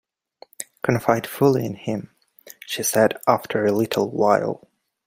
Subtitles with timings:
[0.81, 2.09] "Confide fully in him,"
[2.65, 4.67] she said after a little while.